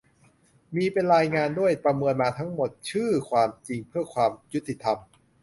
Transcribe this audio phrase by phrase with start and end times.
[0.75, 4.97] มีเป็นรายงานด้วย ประมวลมาทั้งหมดชื่อ "ความจริงเพื่อความยุติธรรม"